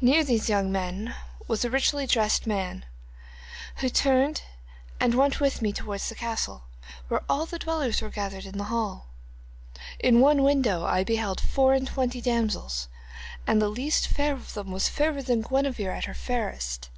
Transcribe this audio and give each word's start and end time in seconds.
'Near 0.00 0.22
these 0.22 0.48
young 0.48 0.70
men 0.70 1.12
was 1.48 1.64
a 1.64 1.66
man 1.68 1.72
richly 1.72 2.06
dressed, 2.06 2.44
who 2.44 3.88
turned 3.88 4.42
and 5.00 5.14
went 5.16 5.40
with 5.40 5.60
me 5.60 5.72
towards 5.72 6.08
the 6.08 6.14
castle, 6.14 6.66
where 7.08 7.22
all 7.28 7.44
the 7.44 7.58
dwellers 7.58 8.00
were 8.00 8.10
gathered 8.10 8.46
in 8.46 8.58
the 8.58 8.62
hall. 8.70 9.06
In 9.98 10.20
one 10.20 10.44
window 10.44 10.84
I 10.84 11.02
beheld 11.02 11.40
four 11.40 11.72
and 11.74 11.88
twenty 11.88 12.20
damsels, 12.20 12.86
and 13.44 13.60
the 13.60 13.66
least 13.68 14.06
fair 14.06 14.34
of 14.34 14.54
them 14.54 14.70
was 14.70 14.88
fairer 14.88 15.20
than 15.20 15.42
Guenevere 15.42 15.90
at 15.90 16.04
her 16.04 16.14
fairest. 16.14 16.90